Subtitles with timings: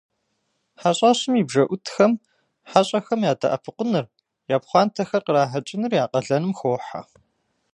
[0.79, 2.11] Хьэщӏэщым и бжэӏутхэм
[2.69, 4.05] хьэщӏэхэм ядэӏэпыкъуныр,
[4.55, 7.01] я пхъуантэхэр кърахьэкӏыныр я къалэным хохьэ.